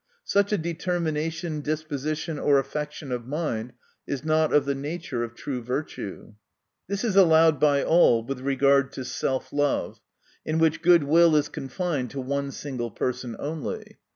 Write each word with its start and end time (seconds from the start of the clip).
Such 0.25 0.51
a 0.51 0.57
determination, 0.57 1.61
disposition, 1.61 2.39
or 2.39 2.57
affection 2.57 3.11
of 3.11 3.27
mind 3.27 3.73
is 4.07 4.23
not 4.25 4.51
of 4.51 4.65
the 4.65 4.73
nature 4.73 5.23
of 5.23 5.35
true 5.35 5.61
virtue. 5.61 6.33
This 6.87 7.03
is 7.03 7.15
allowed 7.15 7.59
by 7.59 7.83
all 7.83 8.23
with 8.23 8.39
regard 8.39 8.91
to 8.93 9.05
self 9.05 9.53
love; 9.53 10.01
in 10.43 10.57
which, 10.57 10.81
good 10.81 11.03
will 11.03 11.35
is 11.35 11.49
con 11.49 11.67
fined 11.69 12.09
to 12.09 12.19
one 12.19 12.49
single 12.51 12.89
person 12.89 13.35
only. 13.37 13.99